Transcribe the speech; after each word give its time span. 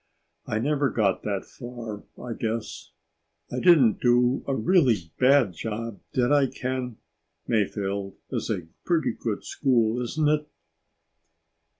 I 0.47 0.57
never 0.57 0.89
got 0.89 1.21
that 1.21 1.45
far, 1.45 2.05
I 2.19 2.33
guess. 2.33 2.89
"I 3.51 3.59
didn't 3.59 3.99
do 4.01 4.43
a 4.47 4.55
really 4.55 4.95
bad 5.19 5.53
job, 5.53 5.99
did 6.11 6.31
I, 6.31 6.47
Ken? 6.47 6.97
Mayfield 7.45 8.15
is 8.31 8.49
a 8.49 8.61
pretty 8.83 9.11
good 9.13 9.43
school, 9.45 10.01
isn't 10.01 10.27
it?" 10.27 10.47